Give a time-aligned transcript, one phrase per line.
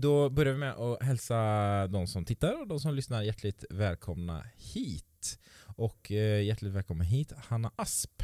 [0.00, 1.36] då börjar vi med att hälsa
[1.86, 5.38] de som tittar och de som lyssnar hjärtligt välkomna hit.
[5.76, 8.22] Och eh, hjärtligt välkommen hit Hanna Asp.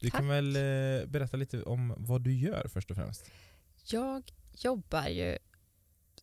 [0.00, 0.30] Du kan Tack.
[0.30, 3.30] väl eh, berätta lite om vad du gör först och främst?
[3.86, 5.38] Jag jobbar ju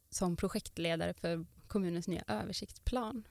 [0.10, 3.24] som projektledare för kommunens nya översiktsplan.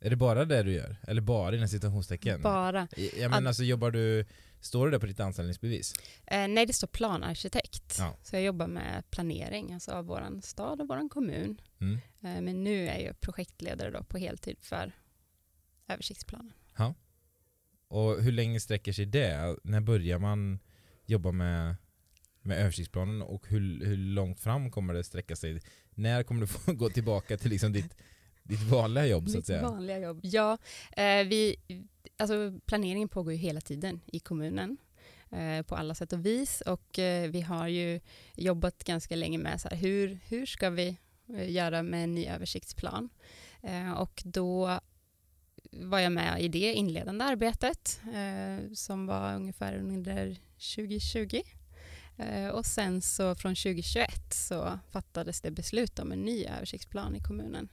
[0.00, 0.96] Är det bara det du gör?
[1.02, 2.42] Eller bara inom citationstecken?
[2.42, 2.88] Bara.
[3.16, 4.26] Jag menar, alltså, jobbar du,
[4.60, 5.94] står det där på ditt anställningsbevis?
[6.26, 7.85] Eh, nej, det står planarkitekt.
[7.98, 8.16] Ja.
[8.22, 11.60] Så jag jobbar med planering alltså av vår stad och vår kommun.
[11.80, 11.94] Mm.
[11.94, 14.92] Eh, men nu är jag projektledare då på heltid för
[15.88, 16.52] översiktsplanen.
[17.88, 19.56] Och hur länge sträcker sig det?
[19.64, 20.58] När börjar man
[21.04, 21.76] jobba med,
[22.42, 25.60] med översiktsplanen och hur, hur långt fram kommer det sträcka sig?
[25.90, 27.96] När kommer du få gå tillbaka till liksom ditt,
[28.42, 29.62] ditt vanliga jobb så att Mitt säga?
[29.62, 30.20] vanliga jobb.
[30.22, 30.58] Ja,
[30.96, 31.56] eh, vi,
[32.16, 34.76] alltså planeringen pågår ju hela tiden i kommunen
[35.30, 38.00] eh, på alla sätt och vis och eh, vi har ju
[38.34, 40.96] jobbat ganska länge med så här, hur, hur ska vi
[41.28, 43.08] eh, göra med en ny översiktsplan
[43.62, 44.80] eh, och då
[45.72, 50.36] var jag med i det inledande arbetet eh, som var ungefär under
[50.76, 51.42] 2020
[52.52, 57.68] och sen så från 2021 så fattades det beslut om en ny översiktsplan i kommunen.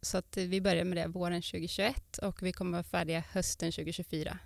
[0.00, 4.38] Så att vi började med det våren 2021 och vi kommer vara färdiga hösten 2024.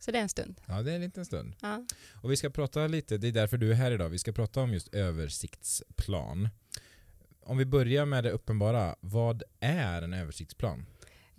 [0.00, 0.60] Så det är en stund.
[0.66, 1.54] Ja, det är en liten stund.
[1.60, 1.84] Ja.
[2.22, 4.60] Och vi ska prata lite, det är därför du är här idag, vi ska prata
[4.60, 6.48] om just översiktsplan.
[7.42, 10.86] Om vi börjar med det uppenbara, vad är en översiktsplan?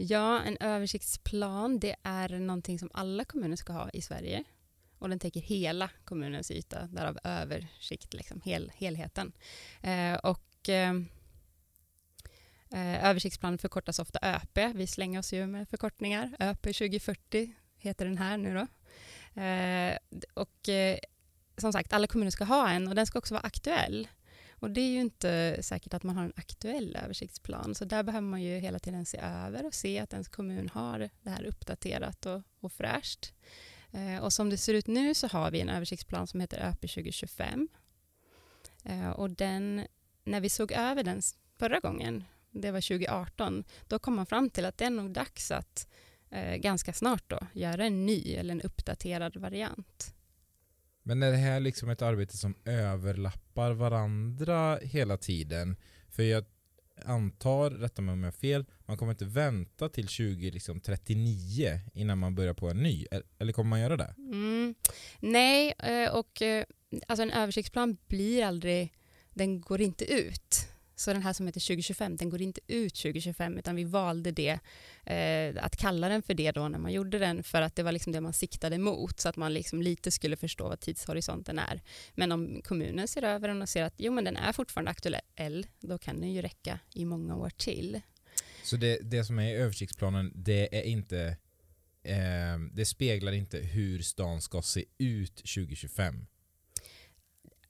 [0.02, 4.44] ja, en översiktsplan det är någonting som alla kommuner ska ha i Sverige.
[4.98, 9.32] Och den täcker hela kommunens yta, därav översikt, liksom, hel, helheten.
[9.82, 10.94] Eh, och eh,
[12.72, 14.76] eh, översiktsplanen förkortas ofta ÖP.
[14.76, 16.36] Vi slänger oss ju med förkortningar.
[16.40, 18.68] ÖP 2040 heter den här nu då.
[19.42, 19.98] Eh,
[20.34, 20.98] och eh,
[21.58, 24.08] som sagt, alla kommuner ska ha en och den ska också vara aktuell.
[24.52, 28.28] Och det är ju inte säkert att man har en aktuell översiktsplan, så där behöver
[28.28, 32.26] man ju hela tiden se över och se att ens kommun har det här uppdaterat
[32.26, 33.34] och, och fräscht.
[33.92, 36.82] Eh, och som det ser ut nu så har vi en översiktsplan som heter ÖP
[36.82, 37.68] 2025.
[38.84, 39.88] Eh, och den,
[40.24, 41.22] när vi såg över den
[41.60, 45.52] förra gången, det var 2018, då kom man fram till att det är nog dags
[45.52, 45.88] att
[46.32, 50.14] eh, ganska snart då göra en ny eller en uppdaterad variant.
[51.04, 55.76] Men är det här liksom ett arbete som överlappar varandra hela tiden?
[56.10, 56.46] För jag
[57.06, 62.36] antar, rätta mig om jag har fel, man kommer inte vänta till 2039 innan man
[62.36, 63.06] börjar på en ny?
[63.12, 64.16] Eller- Eller kommer man göra det?
[64.18, 64.76] Mm.
[65.20, 66.66] Nej, eh, och eh,
[67.08, 68.94] alltså en översiktsplan blir aldrig,
[69.30, 70.68] den går inte ut.
[71.02, 74.60] Så den här som heter 2025, den går inte ut 2025 utan vi valde det,
[75.06, 77.92] eh, att kalla den för det då när man gjorde den för att det var
[77.92, 81.82] liksom det man siktade mot så att man liksom lite skulle förstå vad tidshorisonten är.
[82.16, 85.68] Men om kommunen ser över den och ser att jo men den är fortfarande aktuell,
[85.80, 88.02] då kan den ju räcka i många år till.
[88.64, 91.38] Så det, det som är i översiktsplanen, det är inte
[92.04, 96.26] eh, det speglar inte hur stan ska se ut 2025.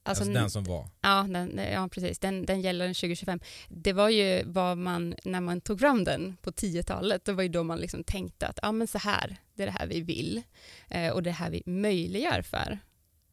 [0.04, 0.90] Alltså, Alltså, den som var.
[1.02, 2.20] Ja, den, ja precis.
[2.20, 3.40] Den, den gäller 2025.
[3.70, 7.50] Det var ju vad man, när man tog fram den på 10-talet, det var ju
[7.50, 10.42] då man liksom tänkte att ja, men så här, det är det här vi vill
[10.90, 12.80] eh, och det är det här vi möjliggör för.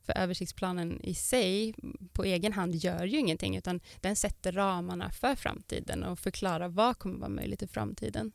[0.03, 1.75] För översiktsplanen i sig
[2.13, 6.99] på egen hand gör ju ingenting utan den sätter ramarna för framtiden och förklarar vad
[6.99, 8.33] kommer vara möjligt i framtiden.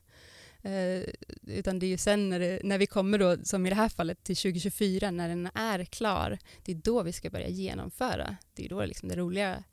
[0.65, 1.03] Eh,
[1.47, 3.89] utan det är ju sen när, det, när vi kommer då, som i det här
[3.89, 8.37] fallet, till 2024, när den är klar, det är då vi ska börja genomföra.
[8.53, 9.63] Det är då liksom det roliga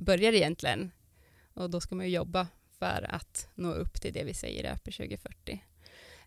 [0.00, 0.90] börjar egentligen.
[1.54, 2.46] Och då ska man ju jobba
[2.78, 5.64] för att nå upp till det vi säger i ÖP 2040.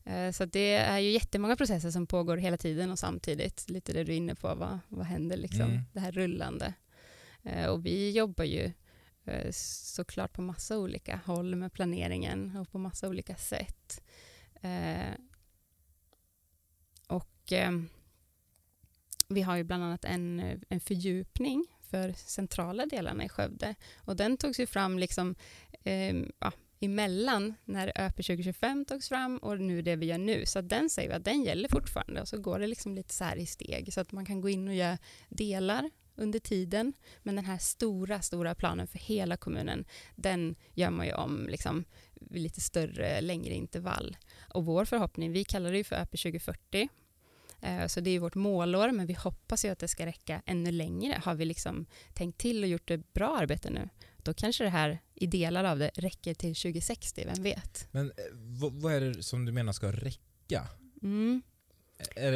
[0.03, 3.70] Eh, Så det är ju jättemånga processer som pågår hela tiden och samtidigt.
[3.70, 5.82] Lite det du är inne på, vad, vad händer liksom, Mm.
[5.94, 6.74] det här rullande.
[7.44, 8.72] Eh, Och vi jobbar ju
[9.25, 14.03] Eh, såklart på massa olika håll med planeringen och på massa olika sätt.
[14.62, 15.13] Eh,
[17.46, 17.72] Och eh,
[19.28, 24.38] vi har ju bland annat en, en fördjupning för centrala delarna i Skövde och den
[24.38, 25.35] togs ju fram liksom
[25.84, 30.46] eh, ja, emellan när ÖP 2025 togs fram och nu det vi gör nu.
[30.46, 33.14] Så att den säger vi att den gäller fortfarande och så går det liksom lite
[33.14, 34.97] så här i steg så att man kan gå in och göra
[35.29, 36.94] delar under tiden.
[37.23, 39.85] Men den här stora, stora planen för hela kommunen,
[40.16, 41.85] den gör man ju om liksom
[42.32, 44.17] lite större, längre intervall.
[44.53, 46.90] Och vår förhoppning, vi kallar det ju för ÖP 2040,
[47.66, 50.72] Eh, så det är vårt målår, men vi hoppas ju att det ska räcka ännu
[50.72, 51.22] längre.
[51.23, 55.00] Har vi liksom tänkt till och gjort ett bra arbete nu, då kanske det här
[55.14, 57.88] i delar av det räcker till 2060, vem vet?
[57.91, 60.68] Men eh, vad, vad är det som du menar ska räcka?
[61.02, 61.41] Mm.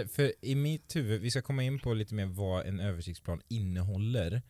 [0.08, 4.42] För i mitt huvud, vi ska komma in på lite mer vad en översiktsplan innehåller,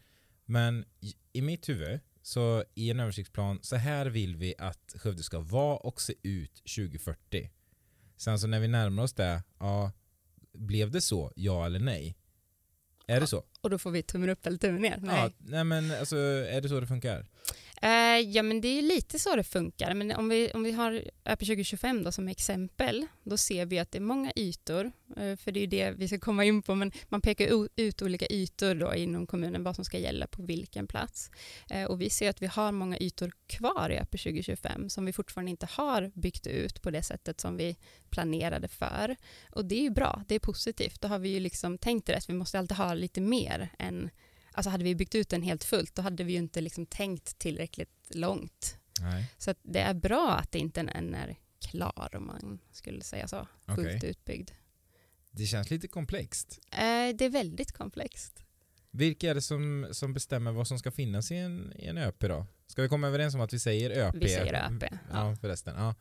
[0.46, 5.24] men i, i mitt huvud, så i en översiktsplan, så här vill vi att Skövde
[5.24, 7.50] ska vara och se ut 2040.
[8.18, 9.92] Sen så när vi närmar oss det, ja,
[10.54, 12.18] blev det så, ja eller nej?
[13.08, 13.44] Är det så?
[13.62, 15.00] Och då får vi tummen upp eller tummen ner?
[15.02, 15.16] Nej.
[15.16, 17.26] Ja, nej men alltså, är det så det funkar?
[17.82, 19.94] Eh, ja men det är lite så det funkar.
[19.94, 23.92] Men om vi, om vi har ÖP 2025 då som exempel, då ser vi att
[23.92, 26.76] det är många ytor, eh, för det är ju det vi ska komma in på,
[26.76, 30.88] men man pekar ut olika ytor då inom kommunen, vad som ska gälla på vilken
[30.88, 31.32] plats.
[31.70, 35.14] Eh, och vi ser att vi har många ytor kvar i ÖP 2025 som vi
[35.14, 37.78] fortfarande inte har byggt ut på det sättet som vi
[38.10, 39.16] planerade för.
[39.52, 41.02] Och det är ju bra, det är positivt.
[41.02, 43.49] Då har vi ju liksom tänkt rätt, vi måste alltid ha lite mer
[43.80, 44.10] än
[44.52, 47.40] Alltså hade vi byggt ut den helt fullt, då hade vi ju inte liksom tänkt
[47.40, 48.78] tillräckligt långt.
[49.02, 49.26] Nej.
[49.38, 53.80] Så det är bra att inte än är klar, om man skulle säga så, fullt
[53.80, 54.10] Okej.
[54.10, 54.52] utbyggd.
[55.32, 56.60] Det känns lite komplext.
[56.72, 58.44] Eh, det är väldigt komplext.
[58.92, 62.20] Vilka är det som, som bestämmer vad som ska finnas i en, i en ÖP
[62.20, 62.46] då?
[62.68, 64.16] Ska vi komma överens om att vi säger ÖP?
[64.16, 65.36] Vi säger ÖP, Ja, ja.
[65.42, 65.76] förresten.
[65.78, 65.96] Ja.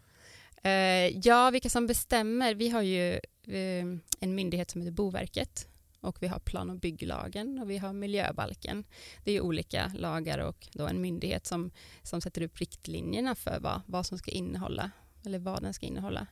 [0.71, 2.55] Eh, ja, vilka som bestämmer?
[2.55, 3.12] Vi har ju
[3.47, 3.87] eh,
[4.21, 5.68] en myndighet som heter Boverket
[6.00, 8.85] och vi har plan och bygglagen och vi har miljöbalken.
[9.25, 11.71] Det är olika lagar och då en myndighet som,
[12.03, 14.91] som sätter upp riktlinjerna för vad, vad som ska innehålla
[15.27, 16.27] eller vad den ska innehålla.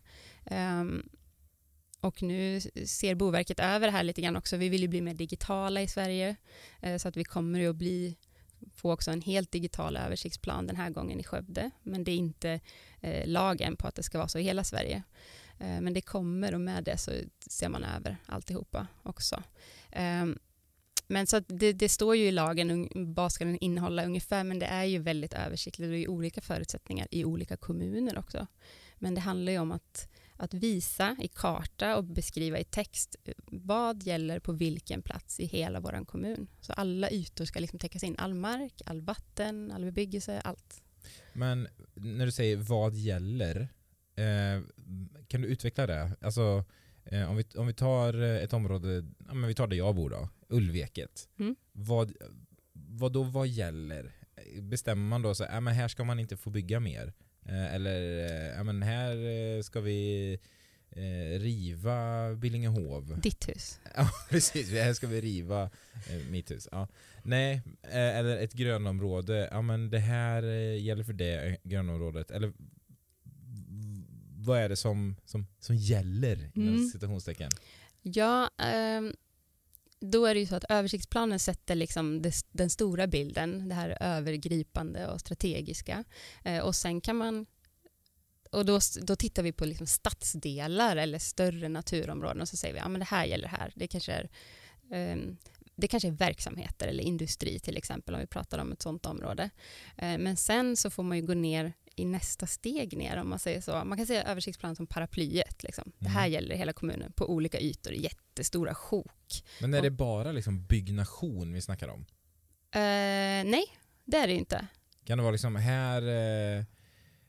[0.51, 1.09] Um,
[2.01, 4.57] och nu ser Boverket över det här lite grann också.
[4.57, 6.37] Vi vill ju bli mer digitala i Sverige
[6.81, 8.17] eh, så att vi kommer att bli
[8.75, 11.71] få också en helt digital översiktsplan den här gången i Skövde.
[11.83, 12.61] Men det är inte
[13.01, 15.03] eh, lagen på att det ska vara så i hela Sverige.
[15.59, 17.11] Eh, men det kommer och med det så
[17.51, 19.43] ser man över alltihopa också.
[19.93, 20.27] Eh,
[21.09, 24.59] men så att det, det står ju i lagen vad ska den innehålla ungefär, men
[24.59, 28.47] det är ju väldigt översiktligt och det är olika förutsättningar i olika kommuner också.
[28.99, 33.35] Men det handlar ju om att, att visa i karta och beskriva i text eh,
[33.47, 36.47] vad gäller på vilken plats i hela vår kommun.
[36.61, 40.83] Så alla ytor ska liksom täckas in, all mark, all vatten, all bebyggelse, allt.
[41.33, 43.69] Men när du säger vad gäller,
[44.17, 44.63] eh,
[45.29, 46.13] kan du utveckla det?
[46.21, 46.65] Alltså,
[47.05, 49.95] eh, om, vi, om vi tar eh, ett område, ja, men vi tar där jag
[49.95, 51.29] bor då, Ulveket.
[51.39, 51.57] Mm.
[51.73, 52.13] Vad,
[52.73, 54.13] vad då vad gäller?
[54.61, 57.13] Bestämmer man då så ja, men här ska man inte få bygga mer?
[57.49, 58.01] Eh, eller
[58.57, 60.39] ja, men här eh, ska vi
[61.39, 63.21] riva Billingehov?
[63.21, 63.81] Ditt hus.
[63.97, 65.63] Ja precis, här ska vi riva
[66.09, 66.69] eh, mitt hus.
[66.73, 66.89] Ja.
[67.23, 70.43] Nej, eller ett grönområde, ja men det här
[70.75, 72.31] gäller för det grönområdet.
[72.31, 72.53] Eller
[74.47, 76.89] vad är det som, som, som gäller inom Mm.
[76.89, 77.51] citationstecken?
[78.03, 79.15] Ja, ehm,
[80.01, 83.97] då är det ju så att översiktsplanen sätter liksom det, den stora bilden, det här
[84.01, 86.05] övergripande och strategiska.
[86.45, 87.47] Eh, och sen kan man
[88.51, 92.81] och då, då tittar vi på liksom stadsdelar eller större naturområden och så säger vi
[92.81, 93.73] att ja, men det här gäller här.
[93.77, 94.29] Det kanske, är,
[94.93, 95.37] ehm,
[95.77, 99.51] det kanske är verksamheter eller industri till exempel om vi pratar om ett sådant område.
[99.97, 103.39] Eh, men sen så får man ju gå ner i nästa steg ner om man
[103.39, 103.85] säger så.
[103.85, 105.63] Man kan säga översiktsplanen som paraplyet.
[105.63, 105.93] Liksom.
[105.99, 106.33] Det här Mm.
[106.33, 109.43] gäller hela kommunen på olika ytor, jättestora sjok.
[109.61, 112.07] Men är det bara liksom byggnation vi snackar om?
[112.75, 112.81] Eh,
[113.51, 113.65] nej,
[114.05, 114.67] det är det inte.
[115.05, 116.65] Kan det vara liksom här, eh,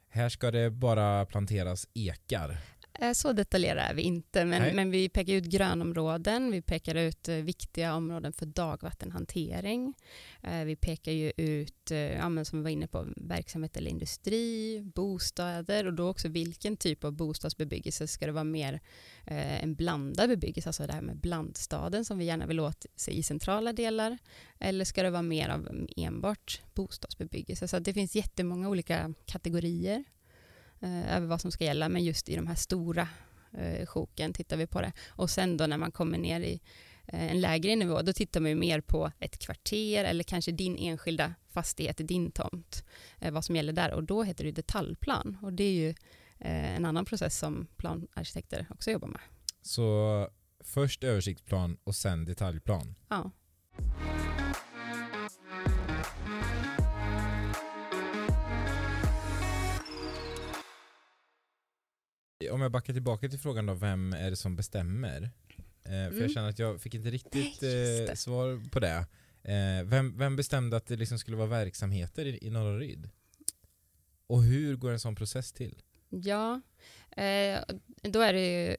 [0.09, 2.57] här ska det bara planteras ekar?
[2.99, 7.29] Eh, Så detaljerade är vi inte, men, men vi pekar ut grönområden, vi pekar ut
[7.29, 9.93] eh, viktiga områden för dagvattenhantering.
[10.43, 15.85] Eh, Vi pekar ju ut, ja, som vi var inne på, verksamhet eller industri, bostäder
[15.87, 18.79] och då också vilken typ av bostadsbebyggelse ska det vara mer
[19.61, 23.73] en blandad bebyggelse, alltså det här med blandstaden som vi gärna vill åt i centrala
[23.73, 24.17] delar,
[24.59, 27.67] eller ska det vara mer av enbart bostadsbebyggelse?
[27.67, 30.03] Så det finns jättemånga olika kategorier
[30.81, 33.07] över vad som ska gälla, men just i de här stora
[33.57, 34.91] eh, sjoken tittar vi på det.
[35.07, 36.61] Och sen då när man kommer ner i
[37.07, 40.77] eh, en lägre nivå, då tittar man ju mer på ett kvarter eller kanske din
[40.77, 42.83] enskilda fastighet, din tomt,
[43.19, 43.93] eh, vad som gäller där.
[43.93, 45.37] Och då heter det detaljplan.
[45.41, 45.89] Och det är ju
[46.39, 49.21] eh, en annan process som planarkitekter också jobbar med.
[49.61, 50.29] Så
[50.63, 52.95] först översiktsplan och sen detaljplan.
[53.09, 53.31] Ja.
[62.51, 65.21] Om jag backar tillbaka till frågan då, vem är det som bestämmer?
[65.83, 66.21] Eh, för Mm.
[66.21, 69.05] jag känner att jag fick inte riktigt eh, svar på det.
[69.43, 73.09] Eh, vem, vem bestämde att det liksom skulle vara verksamheter i, i Norra Ryd?
[74.27, 75.81] Och hur går en sån process till?
[76.09, 76.61] Ja,
[77.11, 77.59] eh,
[78.01, 78.75] då är det ju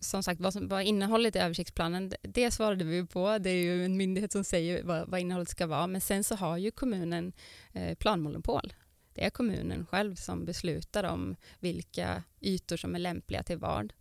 [0.00, 3.38] som sagt vad, som, vad innehållet i översiktsplanen, det- svarade vi på.
[3.38, 5.86] Det är ju en myndighet som säger vad, vad innehållet ska vara.
[5.86, 7.32] Men sen så har ju kommunen
[7.72, 8.72] eh, planmonopol.
[9.16, 13.92] Det är kommunen själv som beslutar om vilka ytor som är lämpliga till vad.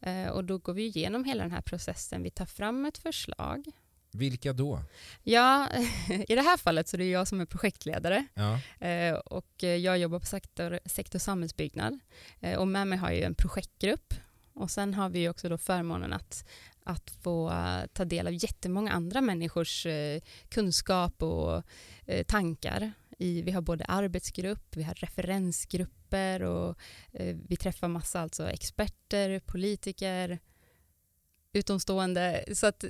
[0.00, 2.22] Eh, och då går vi igenom hela den här processen.
[2.22, 3.64] Vi tar fram ett förslag
[4.12, 4.82] Vilka då?
[5.22, 5.68] Ja,
[6.28, 8.60] i det här fallet så är det jag som är projektledare Ja.
[8.86, 11.98] eh, och jag jobbar på sektor, sektor samhällsbyggnad
[12.40, 14.14] eh, och med mig har jag en projektgrupp
[14.52, 16.48] och sen har vi också då förmånen att,
[16.84, 17.52] att få
[17.92, 19.86] ta del av jättemånga andra människors
[20.48, 21.62] kunskap och
[22.26, 22.92] tankar.
[23.18, 26.78] I, vi har både arbetsgrupp, vi har referensgrupper och
[27.12, 30.38] eh, vi träffar massa alltså experter, politiker,
[31.52, 32.44] utomstående.
[32.54, 32.84] Så att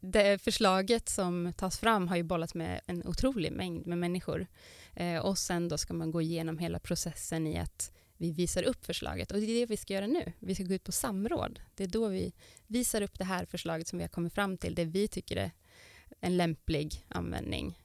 [0.00, 4.46] det förslaget som tas fram har ju bollats med en otrolig mängd med människor.
[4.94, 8.86] Eh, och sen då ska man gå igenom hela processen i att vi visar upp
[8.86, 9.32] förslaget.
[9.32, 10.32] Och det är det vi ska göra nu.
[10.38, 11.60] Vi ska gå ut på samråd.
[11.74, 12.32] Det är då vi
[12.66, 14.74] visar upp det här förslaget som vi har kommit fram till.
[14.74, 15.50] Det vi tycker är
[16.20, 17.78] en lämplig användning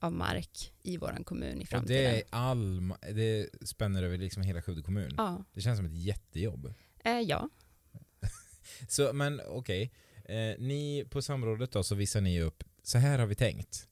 [0.00, 2.02] av mark i vår kommun i Och framtiden.
[2.12, 5.14] det, är all, det spänner över liksom hela Skövde kommun.
[5.16, 5.44] Ja.
[5.54, 6.74] Det känns som ett jättejobb.
[7.04, 7.48] Eh, ja.
[8.88, 9.92] Så, men okej,
[10.24, 13.88] eh, ni på samrådet då så visar ni upp, så här har vi tänkt.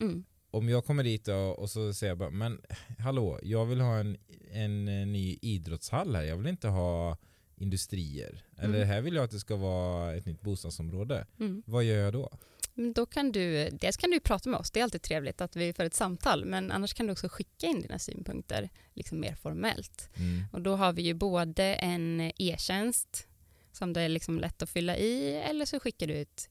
[0.00, 0.24] Mm.
[0.50, 2.60] Om jag kommer dit då, och så säger jag bara, men
[2.98, 4.16] hallå, jag vill ha en,
[4.52, 7.18] en, eh, ny idrottshall här, jag vill inte ha
[7.56, 8.44] industrier.
[8.58, 8.88] Eller Mm.
[8.88, 11.26] här vill jag att det ska vara ett nytt bostadsområde.
[11.40, 11.62] Mm.
[11.66, 12.38] Vad gör jag då?
[12.74, 15.56] Men Då kan du, dels kan du prata med oss, det är alltid trevligt att
[15.56, 19.34] vi får ett samtal, men annars kan du också skicka in dina synpunkter liksom mer
[19.34, 20.10] formellt.
[20.16, 20.44] Mm.
[20.52, 23.28] Och då har vi ju både en e-tjänst
[23.72, 26.50] som det är liksom lätt att fylla i, eller så skickar du ett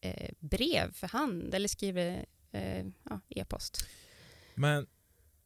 [0.00, 3.86] eh, brev för hand eller skriver eh, ja, e-post.
[4.54, 4.86] Men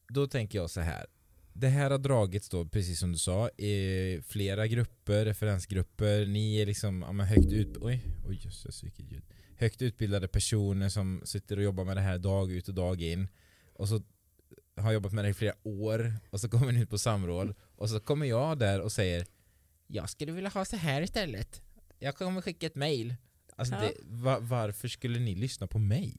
[0.08, 1.06] då tänker jag så här.
[1.52, 6.26] Det här har dragits då, precis som du sa, i flera grupper, referensgrupper.
[6.26, 9.22] Ni är liksom ja, högt, ut, oj, oj, jösses, vilket ljud.
[9.58, 13.28] Högt utbildade personer som sitter och jobbar med det här dag ut och dag in.
[13.74, 14.02] Och så
[14.76, 17.90] har jobbat med det i flera år och så kommer ni ut på samråd och
[17.90, 19.26] så kommer jag där och säger
[19.86, 21.62] Jag skulle vilja ha så här istället.
[21.98, 23.14] Jag kommer skicka ett mail.
[23.56, 23.80] Alltså Ja.
[23.80, 26.14] det, va, varför skulle ni lyssna på mig?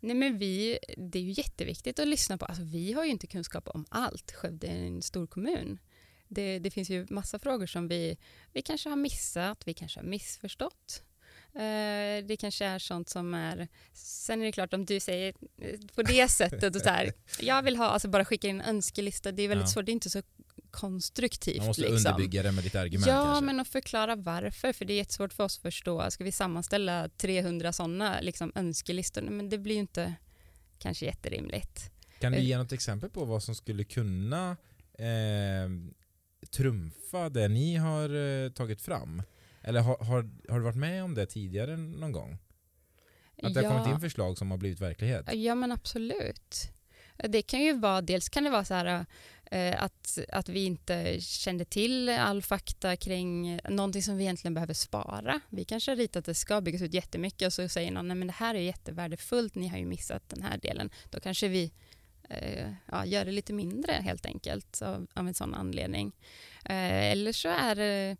[0.00, 3.26] Nej men vi, det är ju jätteviktigt att lyssna på, alltså vi har ju inte
[3.26, 5.78] kunskap om allt, Skövde är en stor kommun.
[6.28, 8.16] Det, det finns ju massa frågor som vi,
[8.52, 11.02] vi kanske har missat, vi kanske har missförstått.
[11.54, 15.80] Eh, det kanske är sånt som är, sen är det klart om du säger eh,
[15.94, 19.32] på det sättet och så här, jag vill ha, alltså bara skicka in en önskelista,
[19.32, 19.72] det är väldigt Ja.
[19.72, 20.22] svårt, det är inte så
[20.70, 21.56] konstruktivt.
[21.58, 21.96] Man måste liksom.
[22.12, 23.44] underbygga det med lite argument Ja, kanske.
[23.44, 26.10] men att förklara varför, för det är jättesvårt för oss att förstå.
[26.10, 29.22] Ska vi sammanställa 300 sådana liksom, önskelistor?
[29.22, 30.14] Men det blir ju inte
[30.78, 31.90] kanske jätterimligt.
[32.20, 32.44] Kan du Eh.
[32.44, 34.56] ge något exempel på vad som skulle kunna
[34.98, 35.70] eh,
[36.50, 38.14] trumfa det ni har
[38.44, 39.22] eh, tagit fram?
[39.68, 42.38] Eller har, har, har du varit med om det tidigare någon gång?
[43.42, 45.34] Att det har kommit in förslag som har blivit verklighet?
[45.34, 46.70] Ja, men absolut.
[47.16, 49.06] Det kan ju vara, dels kan det vara så här
[49.44, 54.74] eh, att, att vi inte kände till all fakta kring någonting som vi egentligen behöver
[54.74, 55.40] spara.
[55.48, 58.16] Vi kanske har ritat att det ska byggas ut jättemycket och så säger någon, nej
[58.16, 60.90] men det här är jättevärdefullt, ni har ju missat den här delen.
[61.10, 61.72] Då kanske vi
[62.28, 66.12] eh, ja, gör det lite mindre helt enkelt av, av en sån anledning.
[66.64, 68.16] Eh, eller så är det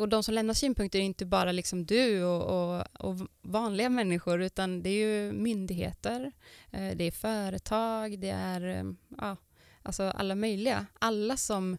[0.00, 4.42] och de som lämnar synpunkter är inte bara liksom du och, och, och vanliga människor
[4.42, 6.32] utan det är ju myndigheter,
[6.70, 8.84] eh, det är företag, det är eh,
[9.18, 9.36] ja,
[9.82, 10.86] alltså alla möjliga.
[10.98, 11.78] Alla som,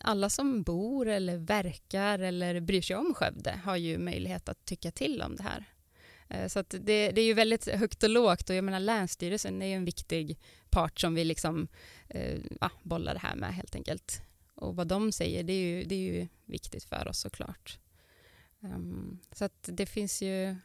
[0.00, 4.90] alla som bor eller verkar eller bryr sig om Skövde har ju möjlighet att tycka
[4.90, 5.64] till om det här.
[6.28, 9.62] Eh, så att det, det är ju väldigt högt och lågt och jag menar Länsstyrelsen
[9.62, 10.38] är ju en viktig
[10.70, 11.68] part som vi liksom
[12.08, 14.22] eh, ja, bollar det här med helt enkelt.
[14.58, 17.78] Och vad de säger det är ju, det är ju viktigt för oss såklart.
[18.60, 20.56] Um, så att det finns ju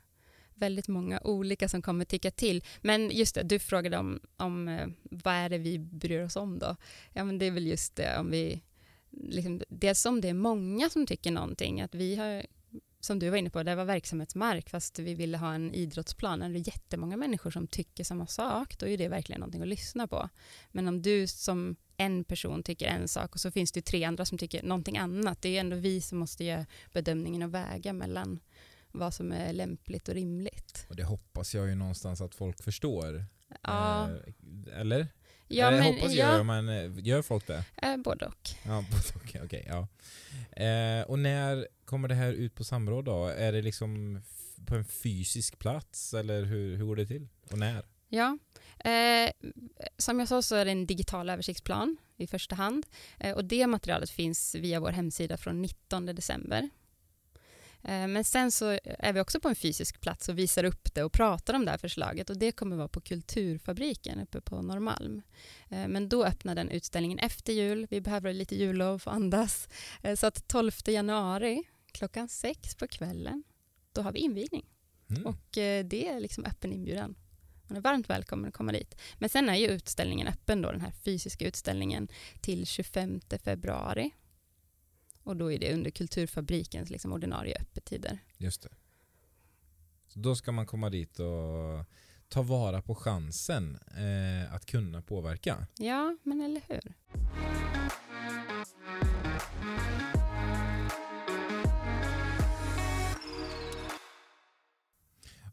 [0.54, 2.64] väldigt många olika som kommer tycka till.
[2.82, 6.60] Men just det, du frågade om, om eh, vad är det vi bryr oss om
[6.60, 6.76] då?
[7.14, 8.62] Ja men det är väl just det om vi,
[9.10, 12.46] liksom, dels om det är många som tycker någonting, att vi har
[13.06, 16.42] som du var inne på, det var verksamhetsmark fast vi ville ha en idrottsplan.
[16.42, 20.08] Är det jättemånga människor som tycker samma sak, då är det verkligen någonting att lyssna
[20.08, 20.30] på.
[20.72, 24.26] Men om du som en person tycker en sak och så finns det tre andra
[24.26, 28.40] som tycker någonting annat, det är ändå vi som måste göra bedömningen och väga mellan
[28.92, 30.86] vad som är lämpligt och rimligt.
[30.90, 33.26] Och det hoppas jag ju någonstans att folk förstår.
[33.64, 35.08] Ja, Eh, eller?
[35.48, 37.64] Ja Eller men hoppas jag, ja, men eh, gör folk det?
[37.82, 38.50] eh, både och.
[38.66, 38.86] Ja,
[39.16, 39.88] okej, okej, ja.
[40.64, 43.26] Eh, och när kommer det här ut på samråd då?
[43.26, 44.22] Är det liksom
[44.66, 47.28] på en fysisk plats eller hur, hur går det till?
[47.52, 47.84] Och när?
[48.10, 48.38] Ja,
[48.80, 49.32] eh,
[49.98, 52.86] som jag sa så är det en digital översiktsplan i första hand
[53.20, 56.70] eh, och det materialet finns via vår hemsida från 19 december.
[57.84, 61.04] Eh, men sen så är vi också på en fysisk plats och visar upp det
[61.04, 65.22] och pratar om det här förslaget och det kommer vara på Kulturfabriken uppe på Norrmalm.
[65.70, 67.88] Eh, men då öppnar den utställningen efter jul.
[67.90, 69.70] Vi behöver lite jullov för att andas.
[70.02, 73.44] Eh, så att 12 januari klockan sex på kvällen,
[73.94, 74.66] då har vi invigning.
[75.10, 75.26] Mm.
[75.26, 75.48] Och
[75.86, 77.16] det är liksom öppen inbjudan.
[77.68, 78.96] Man är varmt välkommen att komma dit.
[79.18, 82.08] Men sen är ju utställningen öppen då, den här fysiska utställningen,
[82.42, 84.12] till 25 februari.
[85.24, 88.20] Och då är det under Kulturfabrikens liksom ordinarie öppettider.
[88.38, 88.70] Just det.
[90.08, 91.86] Så då ska man komma dit och
[92.30, 95.68] ta vara på chansen eh, att kunna påverka.
[95.78, 96.94] Ja, men eller hur?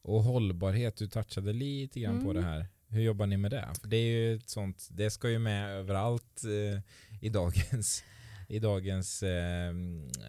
[0.02, 2.42] Och hållbarhet, du touchade lite grann på Mm.
[2.42, 2.66] det här.
[2.88, 3.68] Hur jobbar ni med det?
[3.80, 6.80] För det är ju ett sånt, det ska ju med överallt eh,
[7.20, 8.04] i dagens,
[8.50, 9.74] i dagens eh,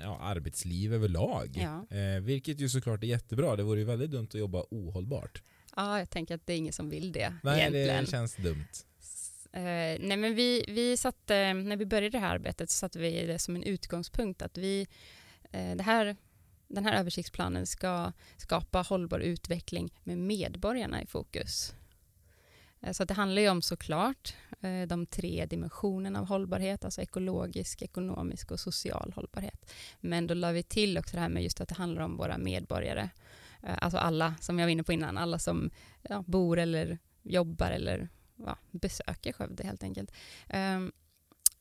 [0.03, 1.49] ja, arbetsliv överlag.
[1.53, 1.97] Ja.
[1.97, 3.55] Eh, vilket ju såklart är jättebra.
[3.55, 5.41] Det vore ju väldigt dumt att jobba ohållbart.
[5.75, 8.05] ja, jag tänker att det är ingen som vill det Nej, egentligen.
[8.05, 8.65] det känns dumt.
[9.53, 13.25] Eh, nej men vi, vi satte, när vi började det här arbetet så satte vi
[13.25, 14.87] det som en utgångspunkt att vi,
[15.51, 16.15] eh, det här,
[16.67, 21.73] den här översiktsplanen ska skapa hållbar utveckling med medborgarna i fokus.
[22.81, 27.81] Eh, så det handlar ju om såklart Eh, de tre dimensionerna av hållbarhet, alltså ekologisk,
[27.81, 29.71] ekonomisk och social hållbarhet.
[29.99, 32.37] Men då la vi till också det här med just att det handlar om våra
[32.37, 33.09] medborgare.
[33.63, 37.71] Eh, alltså alla, som jag var inne på innan, alla som ja, bor eller jobbar
[37.71, 40.11] eller ja, besöker Skövde helt enkelt.
[40.47, 40.91] Ehm,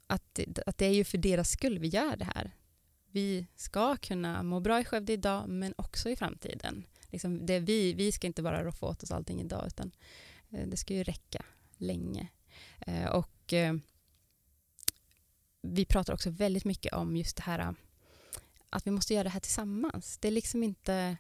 [0.07, 2.51] att, att det är ju för deras skull vi gör det här.
[3.11, 6.85] Vi ska kunna må bra i Skövde idag men också i framtiden.
[7.09, 9.91] Liksom det vi, vi ska inte bara roffa åt oss allting idag utan
[10.51, 11.45] eh, det ska ju räcka
[11.77, 12.29] länge.
[12.81, 13.75] Eh, och eh,
[15.63, 17.73] vi pratar också väldigt mycket om just det här eh,
[18.71, 20.19] att vi måste göra det här tillsammans.
[20.19, 21.17] Det är liksom inte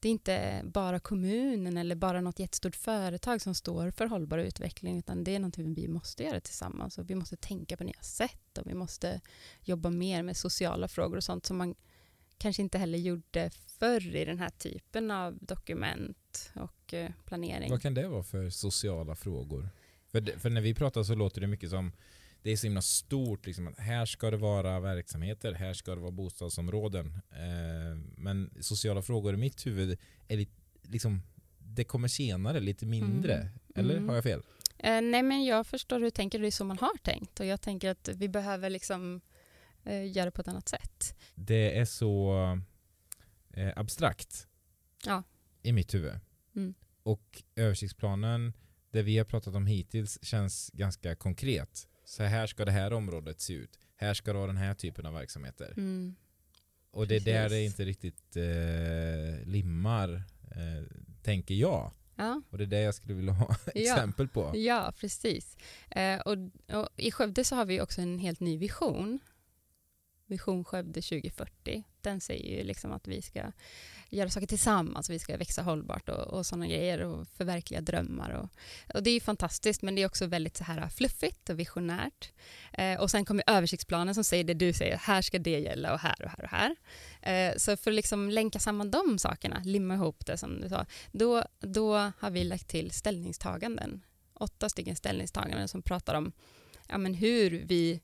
[0.00, 4.98] det är inte bara kommunen eller bara något jättestort företag som står för hållbar utveckling
[4.98, 8.58] utan det är någonting vi måste göra tillsammans och vi måste tänka på nya sätt
[8.58, 9.20] och vi måste
[9.60, 11.74] jobba mer med sociala frågor och sånt som man
[12.38, 17.70] kanske inte heller gjorde förr i den här typen av dokument och eh, planering.
[17.70, 19.68] Vad kan det vara för sociala frågor?
[20.12, 21.92] För, det, för när vi pratar så låter det mycket som
[22.42, 26.00] det är så himla stort, liksom, att här ska det vara verksamheter, här ska det
[26.00, 27.06] vara bostadsområden.
[27.30, 31.22] Eh, men sociala frågor i mitt huvud är lite, liksom,
[31.58, 33.34] det kommer senare, lite mindre.
[33.34, 33.48] Mm.
[33.74, 34.08] Eller Mm.
[34.08, 34.42] har jag fel?
[34.78, 37.46] Eh, nej men jag förstår hur du tänker, det är så man har tänkt och
[37.46, 39.20] jag tänker att vi behöver liksom
[39.84, 41.14] eh, göra på ett annat sätt.
[41.34, 42.34] Det är så
[43.52, 44.46] eh, abstrakt
[45.06, 45.22] Ja.
[45.62, 46.12] i mitt huvud.
[46.56, 46.74] Mm.
[47.02, 48.52] Och översiktsplanen,
[48.90, 51.88] det vi har pratat om hittills, känns ganska konkret.
[52.04, 53.78] Så här ska det här området se ut.
[53.96, 55.74] Här ska det vara den här typen av verksamheter.
[55.76, 56.14] Mm.
[56.90, 60.84] Och det är där det inte riktigt eh, limmar, eh,
[61.22, 61.92] tänker jag.
[62.16, 62.42] Ja.
[62.50, 63.80] Och det är det jag skulle vilja ha Ja.
[63.80, 64.52] exempel på.
[64.54, 65.56] Ja, precis.
[65.90, 66.36] Eh, och,
[66.72, 69.18] och I Skövde så har vi också en helt ny vision.
[70.26, 71.84] Vision Skövde 2040.
[72.02, 73.52] Den säger ju liksom att vi ska
[74.10, 78.30] göra saker tillsammans, vi ska växa hållbart och, och sådana grejer och förverkliga drömmar.
[78.30, 78.48] Och,
[78.94, 82.32] och det är ju fantastiskt men det är också väldigt så här fluffigt och visionärt.
[82.72, 86.00] Eh, och sen kommer översiktsplanen som säger det du säger, här ska det gälla och
[86.00, 86.76] här och här och här.
[87.22, 90.86] Eh, så för att liksom länka samman de sakerna, limma ihop det som du sa,
[91.12, 94.02] då, då har vi lagt till ställningstaganden
[94.40, 96.32] åtta stycken ställningstaganden som pratar om
[96.88, 98.00] ja, men hur vi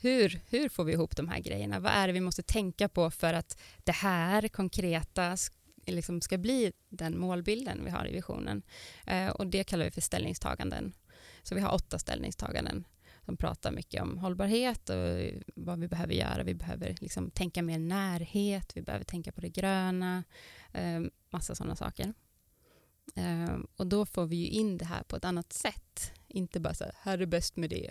[0.00, 1.80] hur, hur får vi ihop de här grejerna?
[1.80, 5.36] Vad är det vi måste tänka på för att det här konkreta
[5.86, 8.62] liksom ska bli den målbilden vi har i visionen?
[9.06, 10.92] Eh, och det kallar vi för ställningstaganden.
[11.42, 12.84] Så vi har åtta ställningstaganden
[13.24, 14.96] som pratar mycket om hållbarhet och
[15.56, 16.42] vad vi behöver göra.
[16.42, 20.24] Vi behöver liksom tänka mer närhet, vi behöver tänka på det gröna,
[20.72, 22.14] eh, massa sådana saker.
[23.14, 26.12] Eh, och då får vi ju in det här på ett annat sätt.
[26.28, 27.90] Inte bara så här, här är bäst med det.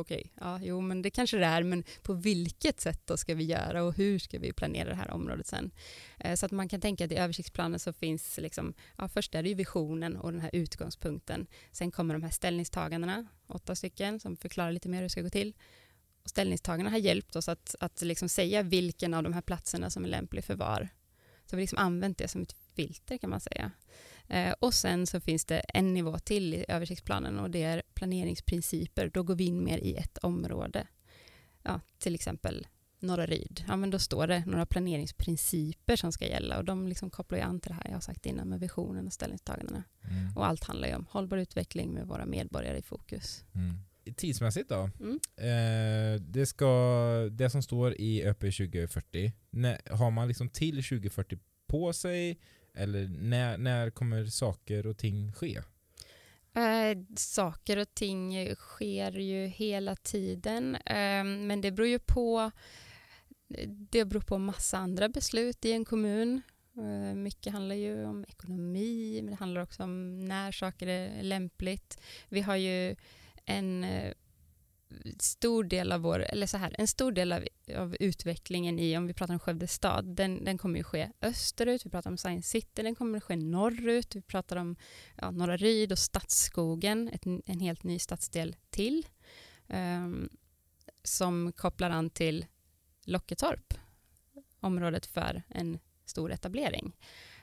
[0.00, 3.44] Okej, ja, jo men det kanske det är, men på vilket sätt då ska vi
[3.44, 5.70] göra och hur ska vi planera det här området sen?
[6.18, 9.42] Eh, så att man kan tänka att i översiktsplanen så finns liksom, ja först är
[9.42, 11.46] det ju visionen och den här utgångspunkten.
[11.72, 15.30] Sen kommer de här ställningstagandena, åtta stycken, som förklarar lite mer hur det ska gå
[15.30, 15.54] till.
[16.22, 20.04] Och ställningstagandena har hjälpt oss att, att liksom säga vilken av de här platserna som
[20.04, 20.88] är lämplig för var.
[21.46, 23.72] Så vi har liksom använt det som ett filter kan man säga.
[24.28, 29.10] Eh, och sen så finns det en nivå till i översiktsplanen och det är planeringsprinciper.
[29.14, 30.86] Då går vi in mer i ett område.
[31.62, 32.66] Ja, till exempel
[33.00, 33.64] Norra Ryd.
[33.68, 37.44] Ja, men då står det några planeringsprinciper som ska gälla och de liksom kopplar ju
[37.44, 39.84] an till det här jag har sagt innan med visionen och ställningstagandena.
[40.04, 40.36] Mm.
[40.36, 43.44] Och allt handlar ju om hållbar utveckling med våra medborgare i fokus.
[43.54, 43.76] Mm.
[44.16, 44.90] Tidsmässigt då?
[45.00, 45.20] Mm.
[45.36, 51.38] Eh, det, ska, det som står i ÖP 2040, när, har man liksom till 2040
[51.66, 52.38] på sig?
[52.76, 55.60] Eller när, när kommer saker och ting ske?
[56.54, 62.50] Eh, saker och ting sker ju hela tiden, eh, men det beror ju på
[63.90, 66.42] det beror på massa andra beslut i en kommun.
[66.76, 72.00] Eh, mycket handlar ju om ekonomi, men det handlar också om när saker är lämpligt.
[72.28, 72.96] Vi har ju
[73.44, 74.12] en eh,
[75.18, 77.44] stor del av vår, eller så här, en stor del av,
[77.76, 81.86] av utvecklingen i, om vi pratar om Skövde stad, den, den kommer ju ske österut,
[81.86, 84.76] vi pratar om Science City, den kommer ske norrut, vi pratar om
[85.16, 89.06] ja, Norra Ryd och Stadsskogen, ett, en helt ny stadsdel till,
[89.66, 90.28] um,
[91.02, 92.46] som kopplar an till
[93.04, 93.74] Locketorp,
[94.60, 96.96] området för en stor etablering.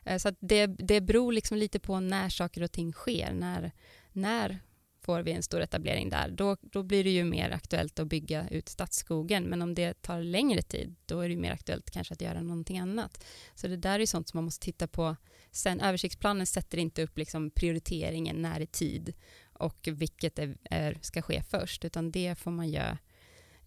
[0.10, 3.72] Uh, så det, det beror liksom lite på när saker och ting sker, när,
[4.12, 4.60] när
[5.04, 8.50] får vi en stor etablering där, då, då blir det ju mer aktuellt att bygga
[8.50, 9.44] ut stadsskogen.
[9.44, 12.80] Men om det tar längre tid, då är det mer aktuellt kanske att göra någonting
[12.80, 13.26] annat.
[13.56, 15.16] Så det där är sånt som man måste titta på.
[15.52, 19.14] Sen översiktsplanen sätter inte upp liksom prioriteringen när i tid
[19.54, 22.98] och vilket är, är, ska ske först, utan det får man göra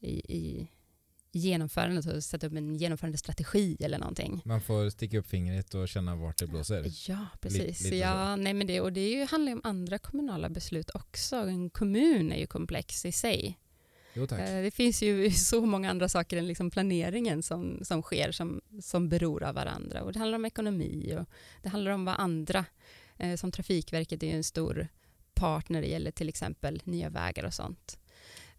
[0.01, 0.69] i, i
[1.37, 4.43] genomförandet och sätta upp en genomförande strategi eller någonting.
[4.45, 7.11] Man får sticka upp fingret och känna vart det blåser.
[7.11, 7.85] Ja, precis.
[7.85, 11.37] Lite, ja, nej, men det, och det handlar ju om andra kommunala beslut också.
[11.37, 13.59] En kommun är ju komplex i sig.
[14.17, 14.41] Jo, tack.
[14.41, 18.61] Eh, det finns ju så många andra saker än liksom planeringen som, som sker som,
[18.83, 20.03] som beror av varandra.
[20.03, 21.27] Och det handlar om ekonomi och
[21.63, 22.65] det handlar om vad andra,
[23.17, 24.89] eh, som Trafikverket är ju en stor
[25.35, 27.99] part när det gäller till exempel nya vägar och sånt.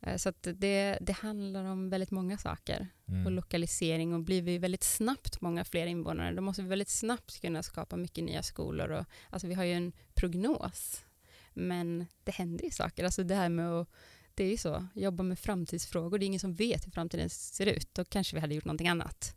[0.07, 3.25] Eh, så det, det handlar om väldigt många saker mm.
[3.25, 7.41] och lokalisering och blir vi väldigt snabbt många fler invånare då måste vi väldigt snabbt
[7.41, 11.05] kunna skapa mycket nya skolor och alltså vi har ju en prognos
[11.53, 13.89] men det händer ju saker, alltså det här med att
[14.33, 17.65] det är ju så, jobba med framtidsfrågor, det är ingen som vet hur framtiden ser
[17.65, 19.35] ut, då kanske vi hade gjort någonting annat.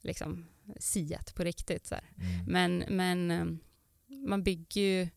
[0.00, 0.46] Liksom
[0.78, 1.86] siat på riktigt.
[1.86, 2.44] Så mm.
[2.46, 3.44] Men, men eh,
[4.26, 5.08] man bygger ju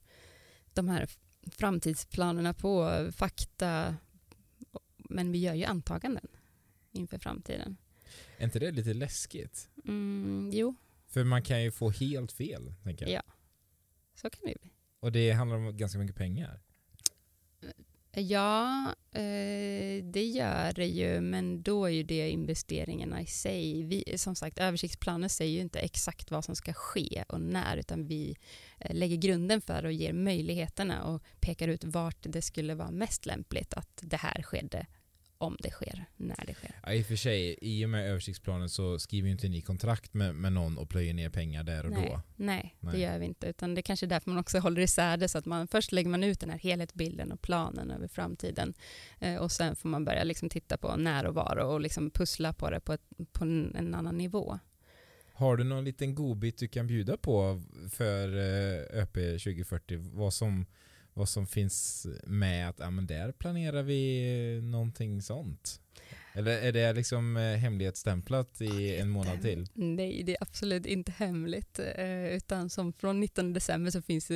[0.73, 1.09] de här
[1.51, 3.95] framtidsplanerna på fakta,
[5.09, 6.27] men vi gör ju antaganden
[6.91, 7.77] inför framtiden.
[8.37, 9.69] Är inte det lite läskigt?
[9.85, 10.75] Mm, jo.
[11.07, 13.13] För man kan ju få helt fel, tänker jag.
[13.13, 13.33] Ja,
[14.15, 14.71] så kan det bli.
[14.99, 16.61] Och det handlar om ganska mycket pengar.
[18.19, 23.83] Ja, eh, det gör det ju, men då är ju det investeringarna i sig.
[23.83, 28.07] Vi, som sagt, översiktsplanen säger ju inte exakt vad som ska ske och när, utan
[28.07, 28.35] vi
[28.79, 33.25] eh, lägger grunden för och ger möjligheterna och pekar ut vart det skulle vara mest
[33.25, 34.85] lämpligt att det här skedde
[35.37, 36.79] om det sker, när det sker.
[36.83, 40.13] Ja, I och för sig, i och med översiktsplanen så skriver ju inte ni kontrakt
[40.13, 42.21] med, med någon och plöjer ner pengar där och nej, då.
[42.35, 43.47] Nej, nej, det gör vi inte.
[43.47, 45.27] Utan det är kanske är därför man också håller isär det.
[45.27, 48.73] Så att man, först lägger man ut den här helhetsbilden och planen över framtiden.
[49.19, 52.53] Eh, och sen får man börja liksom titta på när och var och liksom pussla
[52.53, 54.59] på det på, ett, på en, en annan nivå.
[55.33, 59.97] Har du någon liten godbit du kan bjuda på för eh, ÖP 2040?
[59.97, 60.65] Vad som
[61.17, 65.81] vad som finns med att ja, men där planerar vi någonting sånt?
[66.33, 69.67] Eller är det liksom eh, hemlighetsstämplat i en månad till?
[69.73, 71.79] Nej, det är absolut inte hemligt.
[71.79, 74.31] Eh, utan som från 19 december så finns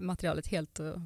[0.00, 1.00] materialet helt och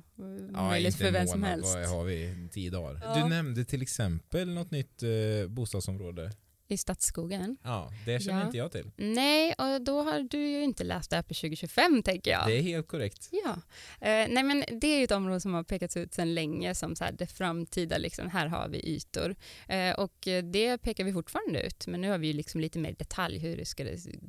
[0.52, 1.74] ja, möjligt för vem som helst.
[1.74, 2.48] Vad har vi?
[2.52, 3.00] Tio dagar.
[3.02, 3.22] Ja.
[3.22, 5.02] Du nämnde till exempel något nytt
[5.48, 6.32] bostadsområde
[6.68, 7.56] i Stadsskogen.
[7.62, 8.46] Ja, det känner ja.
[8.46, 8.90] inte jag till.
[8.96, 12.46] Nej, och då har du ju inte läst det på 2025 tänker jag.
[12.46, 13.28] Det är helt korrekt.
[13.30, 13.52] Ja,
[14.00, 16.96] eh, nej men det är ju ett område som har pekats ut sedan länge som
[16.96, 19.36] så här det framtida, liksom, här har vi ytor.
[19.68, 22.92] Eh, och det pekar vi fortfarande ut, men nu har vi ju liksom lite mer
[22.92, 23.84] detalj hur det ska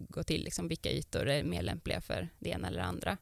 [0.09, 3.17] gå till, liksom, vilka ytor är mer lämpliga för det ena eller det andra.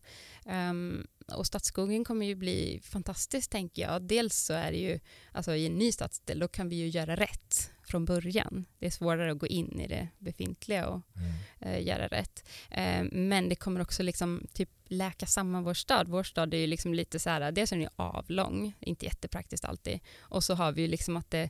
[0.45, 4.01] Um, och Stadsskogen kommer ju bli fantastiskt tänker jag.
[4.01, 4.99] Dels så är det ju,
[5.31, 8.65] alltså i en ny stadsdel, då kan vi ju göra rätt från början.
[8.79, 11.33] Det är svårare att gå in i det befintliga och mm.
[11.59, 12.49] eh, göra rätt.
[12.71, 16.07] Eh, men det kommer också liksom typ läka samman vår stad.
[16.07, 19.65] Vår stad är ju liksom lite så här, dels är den ju avlång, inte jättepraktiskt
[19.65, 19.99] alltid.
[20.19, 21.49] Och så har vi ju liksom att det,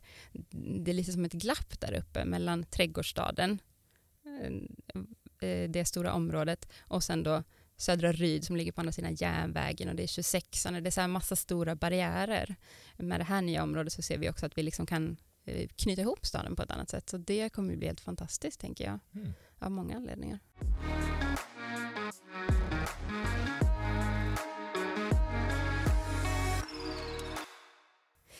[0.51, 3.59] det är lite som ett glapp där uppe mellan trädgårdsstaden,
[4.25, 4.53] eh,
[5.49, 7.43] eh det stora området, och sen då
[7.77, 10.91] Södra Ryd som ligger på andra sidan järnvägen och det är 26 och det är
[10.91, 12.55] så här massa stora barriärer.
[12.97, 16.01] Med det här nya området så ser vi också att vi liksom kan eh, knyta
[16.01, 17.09] ihop staden på ett annat sätt.
[17.09, 18.99] Så det kommer bli helt fantastiskt tänker jag.
[19.15, 19.33] Mm.
[19.59, 20.39] Av många anledningar.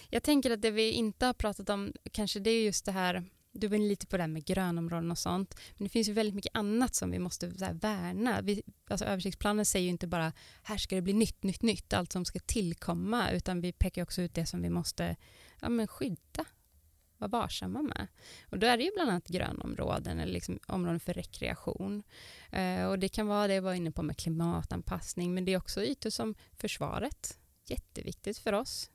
[0.10, 3.24] Jag tänker att det vi inte har pratat om kanske det är just det här
[3.58, 5.56] du var inne lite på det här med grönområden och sånt.
[5.78, 8.42] Men det finns ju väldigt mycket annat som vi måste så här, värna.
[8.42, 12.12] Vi, alltså, översiktsplanen säger ju inte bara här ska det bli nytt, nytt, nytt, allt
[12.12, 15.16] som ska tillkomma, utan vi pekar också ut det som vi måste
[15.62, 16.46] ja, men skydda,
[17.18, 18.08] vara varsamma med.
[18.50, 22.04] Och då är det ju bland annat grönområden eller liksom områden för rekreation.
[22.52, 25.58] Eh, och det kan vara det jag var inne på med klimatanpassning, men det är
[25.58, 28.90] också ytor som försvaret, jätteviktigt för oss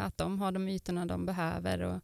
[0.00, 2.00] att de har de ytorna de behöver och,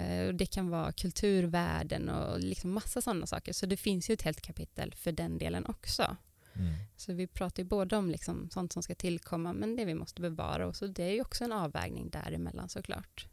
[0.00, 3.52] eh, och det kan vara kulturvärden och liksom massa sådana saker.
[3.52, 6.16] Så det finns ju ett helt kapitel för den delen också.
[6.54, 6.74] Mm.
[6.96, 10.22] Så vi pratar ju både om liksom sånt som ska tillkomma men det vi måste
[10.22, 13.26] bevara och så det är ju också en avvägning däremellan såklart.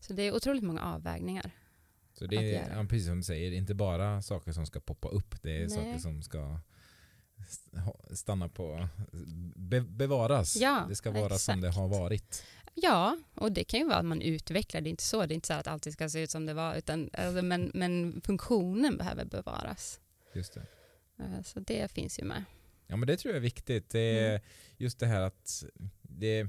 [0.00, 1.50] Så det är otroligt många avvägningar.
[2.12, 5.42] Så det är, ja, precis som du säger, inte bara saker som ska poppa upp,
[5.42, 5.70] det är Nej.
[5.70, 6.60] saker som ska
[8.12, 8.88] stanna på,
[9.56, 10.56] be, bevaras.
[10.56, 11.80] Ja, det ska vara som det exakt.
[11.80, 12.44] har varit.
[12.74, 15.34] Ja, och det kan ju vara att man utvecklar, det är inte så, det är
[15.34, 18.96] inte så att allting ska se ut som det var, utan, alltså, men, men funktionen
[18.96, 20.00] behöver bevaras.
[20.34, 20.66] Just det.
[21.18, 22.44] Eh, Så det finns ju med.
[22.86, 23.90] Ja men det tror jag är viktigt.
[23.90, 24.40] Det är Mm.
[24.76, 25.64] Just det här att
[26.02, 26.48] det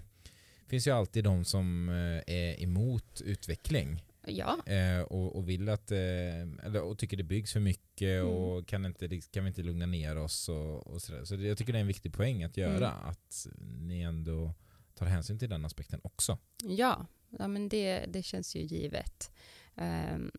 [0.68, 5.92] finns ju alltid de som eh, är emot utveckling Ja, eh, och, och vill att,
[5.92, 8.28] eh, eller, och tycker det byggs för mycket Mm.
[8.28, 11.24] och kan, inte, kan vi inte lugna ner oss och, och sådär.
[11.26, 13.10] Så det, jag tycker det är en viktig poäng att göra, Mm.
[13.10, 13.48] att
[13.82, 14.54] ni ändå
[14.94, 16.38] tar hänsyn till den aspekten också.
[16.64, 17.06] ja,
[17.40, 19.32] ja men det, det känns ju givet.
[19.76, 20.32] Ehm,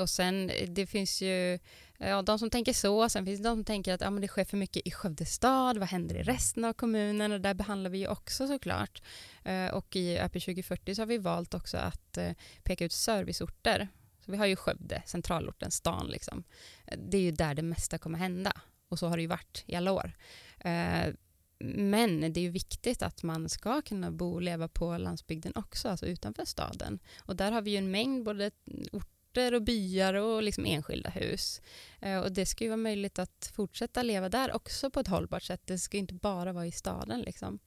[0.00, 1.54] och sen, eh, det finns ju
[1.98, 4.20] eh, ja, de som tänker så, sen finns det de som tänker att ja, men
[4.20, 7.32] det sker för mycket i Skövde stad, vad händer i resten av kommunen?
[7.32, 9.02] Och där behandlar vi ju också såklart.
[9.44, 13.88] Eh, och i ÖP 2040 så har vi valt också att eh, peka ut serviceorter.
[14.24, 16.44] Så vi har ju Skövde, centralorten, stan liksom.
[16.86, 18.52] Eh, det är ju där det mesta kommer hända.
[18.88, 20.12] Och så har det ju varit i alla år.
[20.60, 21.14] Eh,
[21.60, 25.88] men det är ju viktigt att man ska kunna bo och leva på landsbygden också,
[25.88, 26.98] alltså utanför staden.
[27.18, 28.50] Och där har vi ju en mängd både
[28.92, 31.60] orter och byar och liksom enskilda hus.
[32.00, 35.42] Eh, och det ska ju vara möjligt att fortsätta leva där också på ett hållbart
[35.42, 35.60] sätt.
[35.64, 37.20] Det ska inte bara vara i staden.
[37.20, 37.58] Liksom.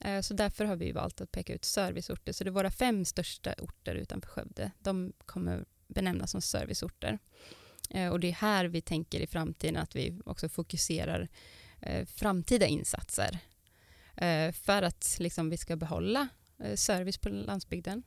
[0.00, 2.32] Eh, så därför har vi valt att peka ut serviceorter.
[2.32, 4.70] Så det är våra fem största orter utanför Skövde.
[4.78, 7.18] De kommer benämnas som serviceorter.
[7.90, 11.28] Eh, och det är här vi tänker i framtiden att vi också fokuserar
[12.06, 13.38] framtida insatser.
[14.52, 16.28] För att liksom vi ska behålla
[16.74, 18.02] service på landsbygden.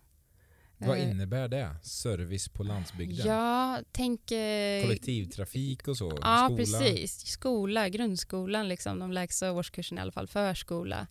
[0.77, 1.75] Vad Eh, innebär det?
[1.83, 3.27] Service på landsbygden?
[3.27, 4.31] Ja, tänk...
[4.31, 6.17] eh, Kollektivtrafik och så?
[6.21, 6.57] Ja, skola?
[6.57, 7.25] precis.
[7.27, 11.07] Skola, grundskolan, liksom, de lägsta årskurserna i alla fall, förskola.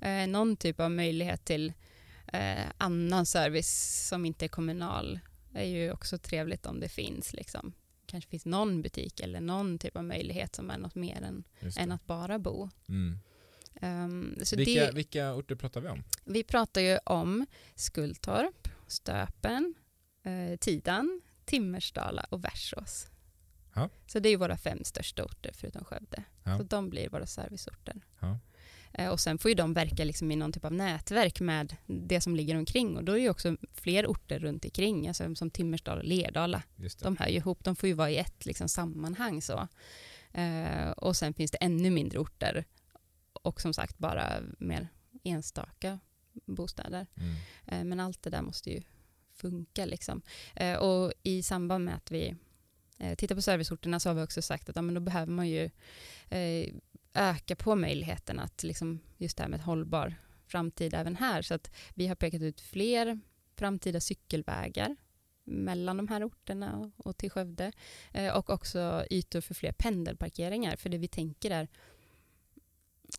[0.00, 1.72] Eh, någon typ av möjlighet till
[2.32, 5.20] eh, annan service som inte är kommunal
[5.54, 7.32] är ju också trevligt om det finns.
[7.32, 7.72] Liksom.
[8.06, 11.44] kanske finns någon butik eller någon typ av möjlighet som är något mer än,
[11.78, 11.94] än det.
[11.94, 12.68] att bara bo.
[12.88, 13.18] Mm.
[14.42, 16.02] Så Vilka, det, vilka orter pratar vi om?
[16.24, 19.74] vi pratar ju om Skultorp, Stöpen,
[20.22, 23.06] eh, Tidan, Timmersdala och Värsås.
[23.74, 23.88] Ja.
[24.06, 26.24] Så det är våra fem största orter förutom Skövde.
[26.44, 26.58] Ja.
[26.58, 28.04] Så de blir våra serviceorter.
[28.20, 28.38] Ja.
[28.92, 32.20] Eh, och sen får ju de verka liksom i någon typ av nätverk med det
[32.20, 36.00] som ligger omkring och då är ju också fler orter runt omkring, alltså som Timmersdala
[36.00, 36.62] och Lerdala.
[37.02, 39.68] De hör ju ihop, de får ju vara i ett liksom, sammanhang så.
[40.32, 42.64] Eh, och sen finns det ännu mindre orter
[43.32, 44.88] och som sagt bara mer
[45.24, 45.98] enstaka
[46.46, 47.06] bostäder.
[47.16, 47.34] Mm.
[47.66, 48.82] Eh, Men allt det där måste ju
[49.32, 49.84] funka.
[49.86, 50.22] Liksom.
[50.56, 52.34] Eh, Och i samband med att vi
[52.98, 55.48] eh, tittar på serviceorterna så har vi också sagt att ja, men då behöver man
[55.48, 55.70] ju
[57.14, 60.14] öka på möjligheten att liksom, just det här med hållbar
[60.46, 61.42] framtid även här.
[61.42, 63.20] Så att vi har pekat ut fler
[63.56, 64.96] framtida cykelvägar
[65.44, 67.72] mellan de här orterna och- till Skövde.
[68.34, 70.76] Och också ytor för fler pendelparkeringar.
[70.76, 71.68] För det vi tänker är,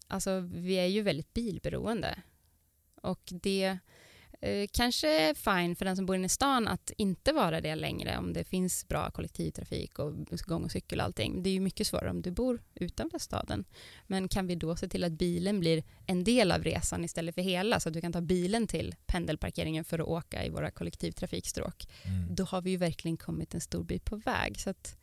[0.07, 2.21] alltså vi är ju väldigt bilberoende.
[3.05, 3.77] Och det
[4.41, 7.75] eh, kanske är fine för den som bor inne i stan att inte vara det
[7.75, 11.43] längre om det finns bra kollektivtrafik och gång och cykel och allting.
[11.43, 13.65] Det är ju mycket svårare om du bor utanför staden.
[14.07, 17.41] Men kan vi då se till att bilen blir en del av resan istället för
[17.41, 21.87] hela så att du kan ta bilen till pendelparkeringen för att åka i våra kollektivtrafikstråk.
[22.03, 22.35] Mm.
[22.35, 24.59] Då har vi ju verkligen kommit en stor bit på väg.
[24.59, 24.97] Så att,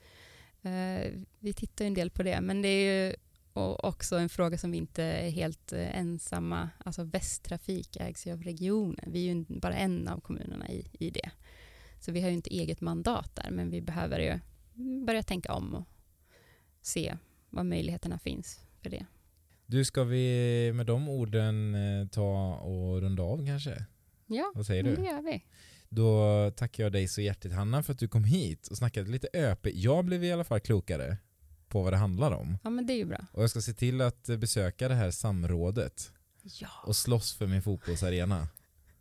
[0.63, 2.41] eh, vi tittar ju en del på det.
[2.41, 3.15] Men det är ju
[3.53, 8.33] och också en fråga som vi inte är helt eh, ensamma, alltså Västtrafik ägs ju
[8.33, 9.05] av regionen.
[9.13, 11.31] Vi är ju bara en av kommunerna i, i det.
[12.01, 14.39] Så vi har ju inte eget mandat där, men vi behöver ju
[15.05, 15.85] börja tänka om och
[16.81, 17.17] se
[17.51, 19.07] vad möjligheterna finns för det.
[19.67, 23.85] Du, ska vi med de orden eh, ta och runda av kanske?
[24.27, 24.97] Ja, Vad säger du?
[24.97, 25.45] det gör vi.
[25.89, 29.29] Då tackar jag dig så hjärtligt Hanna för att du kom hit och snackade lite
[29.33, 29.71] öpe.
[29.75, 31.17] Jag blev i alla fall klokare
[31.73, 32.59] på vad det handlar om.
[32.65, 33.19] Ja, men det är ju bra.
[33.33, 36.69] Och jag ska se till att besöka det här samrådet Ja.
[36.87, 38.49] och slåss för min fotbollsarena.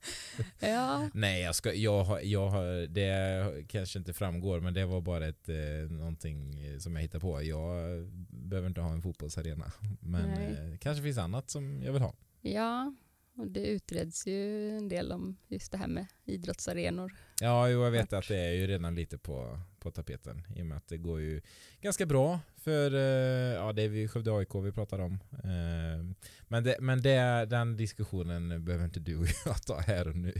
[0.59, 1.09] ja.
[1.13, 5.27] Nej, jag ska, jag har, jag har, det kanske inte framgår men det var bara
[5.27, 5.55] ett, eh,
[5.91, 7.43] någonting eh, som jag hittade på.
[7.43, 9.71] Jag behöver inte ha en fotbollsarena.
[9.99, 12.13] Men eh, kanske finns annat som jag vill ha.
[12.41, 12.93] Ja,
[13.35, 17.11] och det utreds ju en del om just det här med idrottsarenor.
[17.41, 20.65] Ja, jo, jag vet att det är ju redan lite på, på tapeten i och
[20.65, 21.41] med att det går ju
[21.81, 25.13] ganska bra för, eh, ja det är vi Skövde AIK vi pratar om.
[25.31, 26.15] Eh,
[26.47, 30.33] Men, det, men det, den diskussionen behöver inte du och jag ta här och nu.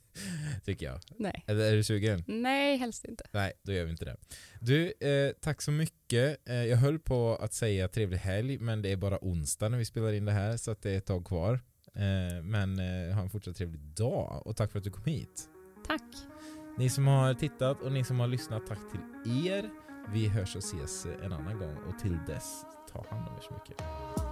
[0.64, 1.00] Tycker jag.
[1.16, 1.44] Nej.
[1.46, 2.24] Eller är du sugen?
[2.26, 3.24] Nej, helst inte.
[3.32, 4.16] Nej, då gör vi inte det.
[4.60, 6.40] Du, eh, tack så mycket.
[6.44, 10.12] Jag höll på att säga trevlig helg, men det är bara onsdag när vi spelar
[10.12, 11.60] in det här, så att det är ett tag kvar.
[11.96, 15.48] Eh, men eh, ha en fortsatt trevlig dag och tack för att du kom hit.
[15.86, 16.02] Tack.
[16.78, 19.70] Ni som har tittat och ni som har lyssnat, tack till er.
[20.12, 23.54] Vi hörs och ses en annan gång och till dess, ta hand om er så
[23.54, 24.25] mycket.